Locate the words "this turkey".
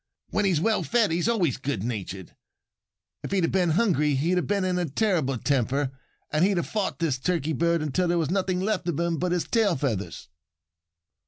6.97-7.53